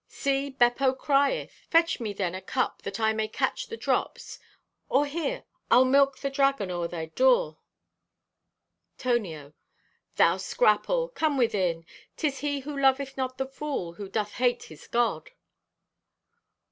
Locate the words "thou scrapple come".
10.15-11.37